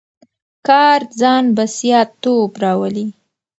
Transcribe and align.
کار 0.67 1.01
ځان 1.19 1.45
بسیا 1.57 1.99
توب 2.21 2.51
راولي. 2.63 3.07